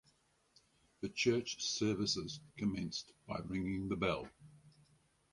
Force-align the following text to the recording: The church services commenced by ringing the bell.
The 1.01 1.09
church 1.09 1.61
services 1.61 2.39
commenced 2.57 3.13
by 3.27 3.37
ringing 3.47 3.87
the 3.87 3.97
bell. 3.97 4.27